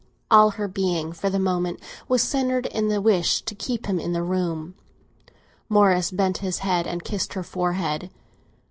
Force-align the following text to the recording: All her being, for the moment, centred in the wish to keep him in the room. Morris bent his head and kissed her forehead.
All 0.31 0.49
her 0.57 0.67
being, 0.67 1.13
for 1.13 1.29
the 1.29 1.37
moment, 1.37 1.79
centred 2.17 2.65
in 2.65 2.87
the 2.87 2.99
wish 2.99 3.43
to 3.43 3.53
keep 3.53 3.85
him 3.85 3.99
in 3.99 4.13
the 4.13 4.23
room. 4.23 4.73
Morris 5.69 6.09
bent 6.09 6.39
his 6.39 6.57
head 6.65 6.87
and 6.87 7.03
kissed 7.03 7.33
her 7.33 7.43
forehead. 7.43 8.09